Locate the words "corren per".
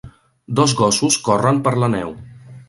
1.29-1.75